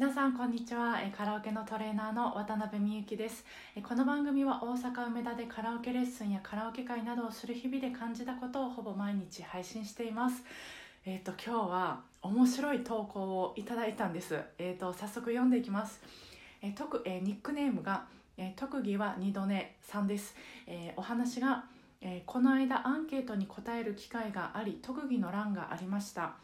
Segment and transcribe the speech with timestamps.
[0.00, 0.98] 皆さんこんにちは。
[1.14, 3.44] カラオケのトレーナーの渡辺美幸です。
[3.86, 10.42] この番組は大阪梅田でカラオケレッスンやカラオケ会などをする日々で感じたことをほぼ毎日配信しています。
[11.04, 14.40] えっ、ー、と今日は面白い投稿をいただいたんです。
[14.56, 16.00] えっ、ー、と早速読んでいきます。
[16.62, 18.06] えー、特えニックネームが、
[18.38, 20.34] え特技は二度寝さんです、
[20.66, 21.66] えお話が、
[22.00, 26.36] えこの間アンケートに答える機会があり特技の欄がありました。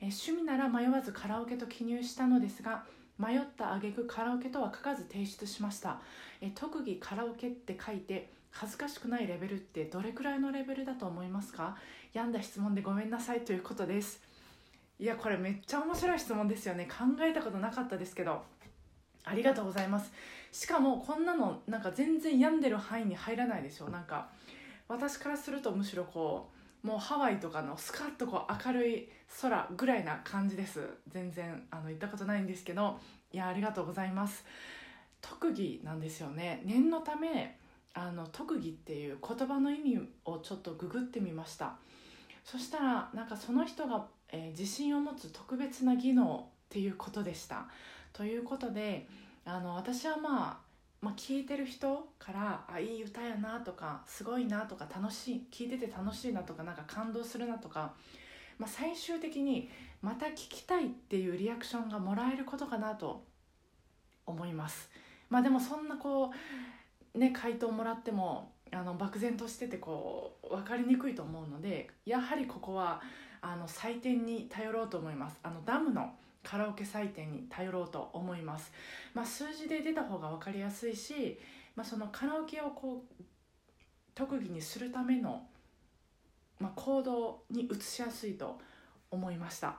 [0.00, 2.84] え趣味なら迷わずカラオケと記入したのですが
[3.18, 6.00] 迷った挙句カラオケとは書かず提出しました。
[6.40, 11.76] え特技カラオケって書いて恥ずかしくないレベルってどれくらいのレベルだと思いますか？
[12.12, 14.20] 病んだ質問でごめんなさいということです。
[14.98, 16.86] いやこれめっちゃ面白い質問ですよね。
[16.90, 18.42] 考えたことなかったですけど。
[19.26, 20.12] ありがとうございます。
[20.52, 23.88] しかもこんなのなんか全然病んでる範囲に入らないでしょ？
[23.88, 24.28] なんか
[24.86, 29.08] 私からするとむしろこうもうハワイとかのスカッとこう明るい
[29.40, 30.86] 空ぐらいな感じです。
[31.08, 33.00] 全然あの行ったことないんですけど。
[33.32, 34.44] いやありがとうございます。
[35.20, 36.62] 特技なんですよね。
[36.64, 37.58] 念のため
[37.94, 41.74] あの特技っていう言葉の意味をちょっとググってみました。
[42.44, 47.66] そしたらなんかその人が、えー、自信を持つ特別な技能っていうことでした。
[48.12, 49.08] ということで
[49.44, 50.63] あの私はまあ
[51.04, 57.92] まあ、聞いてる人からあいい歌やなとかすごいなとか楽しい聞いてて楽しいなとかなんか感動するなとか、
[58.58, 59.68] まあ、最終的に
[60.00, 63.22] また聞きたいっていうリアクションがもらえることかなと
[64.24, 64.88] 思います。
[65.28, 66.32] まあ、でもそんなこ
[67.14, 73.02] うね回答もらってもあの漠然としててこう分かりにくいと思うのでやはりここは
[73.42, 75.38] あの採点に頼ろうと思います。
[75.42, 78.72] あのダムのカラオケ採点に頼ろうと思います、
[79.14, 81.38] まあ、数字で出た方が分かりやすいし、
[81.74, 83.24] まあ、そのカラオケをこう
[84.14, 85.42] 特技にするための、
[86.60, 88.60] まあ、行動に移しやすいと
[89.10, 89.76] 思いました。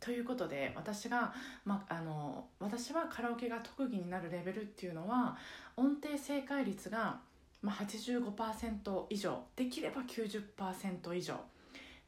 [0.00, 5.36] ということで私が、まあ、あの私はカラオケが特技になるレベルっていうのは
[5.76, 7.20] 音程正解率が、
[7.60, 9.42] ま、85%以上。
[9.54, 11.34] できれば90%以上。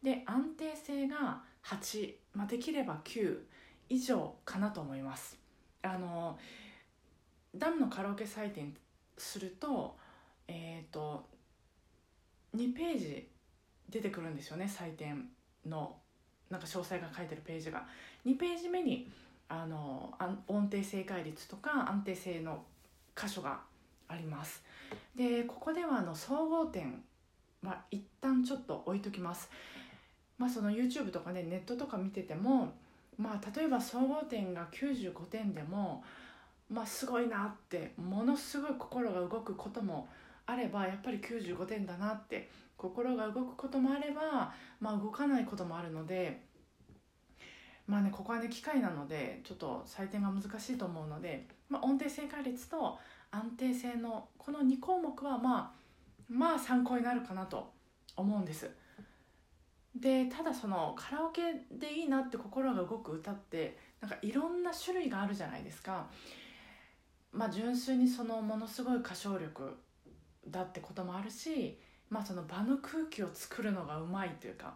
[0.03, 3.39] で安定性が8、まあ、できれば9
[3.89, 5.39] 以上かなと思います。
[5.83, 6.39] あの
[7.55, 8.75] ダムのカラオケ採点
[9.19, 9.97] すると
[10.49, 11.27] えっ、ー、と
[12.57, 13.29] 2ページ
[13.89, 15.29] 出てくるんですよね採点
[15.67, 15.97] の
[16.51, 17.87] なんか詳細が書いてるページが。
[18.27, 19.11] 2ページ目に
[19.49, 20.15] あの
[20.49, 22.65] 音程正解率とか安定性の
[23.17, 23.61] 箇所が
[24.09, 24.63] あります。
[25.15, 27.03] でここではあの総合点
[27.63, 29.51] は一旦ちょっと置いときます。
[30.39, 32.73] まあ、その YouTube とかねネットとか見てても、
[33.17, 36.03] まあ、例えば総合点が95点でも、
[36.71, 40.09] まあ、すごいなってものすごい心が動くことも
[40.47, 46.43] あればやっぱり95点だなって心が動くこともあれば、まあ、動かないこともあるので
[47.87, 52.99] まあねここはね機械なのでちょっと採点が難しいと思うので、まあ、音程正解率と
[53.31, 55.83] 安定性のこの2項目はまあ
[56.29, 57.71] まあ参考になるかなと
[58.17, 58.71] 思うんです。
[59.95, 66.07] でただそのカラオケでいいなって心が動く歌ってなんかいろんな種類があるじゃないですか。
[67.33, 69.75] まあ、純粋にそのものすごい歌唱力
[70.47, 71.79] だってこともあるし、
[72.11, 74.75] まあ、その場の空気を作るのがうまいというか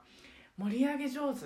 [0.57, 1.45] 盛り上げ上手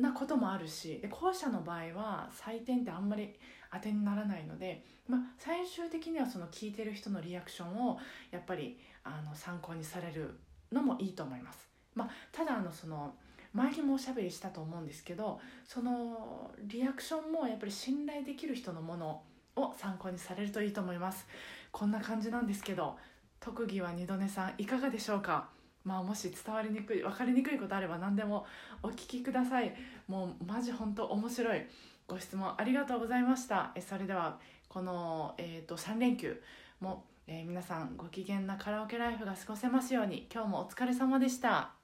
[0.00, 3.34] なこともあるし後者の場合は採点ってあんまり
[3.70, 7.98] 当てにならないので、まあ、最終的にはその聞いてる人のリアクションを
[8.30, 10.38] やっぱりあの参考にされる
[10.72, 11.73] のもいいと思います。
[11.94, 13.14] まあ、ただあのその
[13.52, 19.22] 前にもおしゃべりしたと思うんですけどそのリアクションもやっぱり信頼できる人のもの
[19.56, 21.26] を参考にされるといいと思います。
[21.70, 22.96] こんな感じなんですけど
[23.38, 25.48] 特技は二度寝さんいかがでしょうか？
[25.84, 28.46] まあもし伝わりにくい分かりにくいことあれば何でも
[28.82, 29.74] お聞きください。
[30.08, 31.66] もうマジ本当面白い。
[32.06, 33.70] ご質問ありがとうございました。
[33.74, 34.38] えそれでは
[34.68, 36.42] この、えーと、3連休
[36.80, 41.83] も、えー、皆さんご機嫌なカラオケライフが過ごせますように今日もお疲れ様でした。